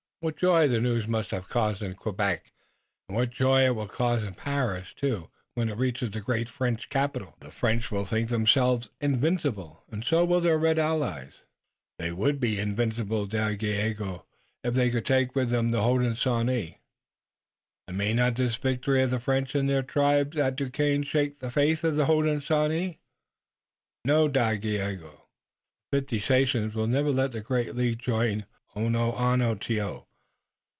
What 0.23 0.37
joy 0.37 0.67
the 0.67 0.79
news 0.79 1.07
must 1.07 1.31
have 1.31 1.49
caused 1.49 1.81
in 1.81 1.95
Quebec, 1.95 2.53
and 3.09 3.17
what 3.17 3.31
joy 3.31 3.65
it 3.65 3.75
will 3.75 3.87
cause 3.87 4.21
in 4.21 4.35
Paris, 4.35 4.93
too, 4.93 5.31
when 5.55 5.67
it 5.67 5.77
reaches 5.79 6.11
the 6.11 6.21
great 6.21 6.47
French 6.47 6.89
capital! 6.89 7.35
The 7.39 7.49
French 7.49 7.89
will 7.89 8.05
think 8.05 8.29
themselves 8.29 8.91
invincible 9.01 9.83
and 9.89 10.03
so 10.05 10.23
will 10.23 10.39
their 10.39 10.59
red 10.59 10.77
allies." 10.77 11.41
"They 11.97 12.11
would 12.11 12.39
be 12.39 12.59
invincible, 12.59 13.25
Dagaeoga, 13.25 14.23
if 14.63 14.75
they 14.75 14.91
could 14.91 15.07
take 15.07 15.33
with 15.33 15.49
them 15.49 15.71
the 15.71 15.81
Hodenosaunee." 15.81 16.77
"And 17.87 17.97
may 17.97 18.13
not 18.13 18.35
this 18.35 18.57
victory 18.57 19.01
of 19.01 19.09
the 19.09 19.19
French 19.19 19.55
and 19.55 19.67
their 19.67 19.81
tribes 19.81 20.37
at 20.37 20.55
Duquesne 20.55 21.01
shake 21.01 21.39
the 21.39 21.49
faith 21.49 21.83
of 21.83 21.95
the 21.95 22.05
Hodenosaunee?" 22.05 22.99
"No, 24.05 24.27
Dagaeoga. 24.29 25.13
The 25.91 25.97
fifty 25.97 26.19
sachems 26.19 26.75
will 26.75 26.85
never 26.85 27.09
let 27.09 27.31
the 27.31 27.41
great 27.41 27.75
League 27.75 27.97
join 27.97 28.45
Onontio. 28.75 30.05